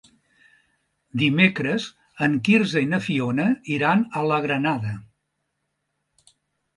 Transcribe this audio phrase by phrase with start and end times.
[1.23, 1.83] Dimecres
[2.27, 4.95] en Quirze i na Fiona iran a la Granada.